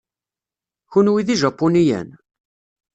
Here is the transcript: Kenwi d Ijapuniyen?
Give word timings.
Kenwi 0.91 1.21
d 1.27 1.27
Ijapuniyen? 1.33 2.09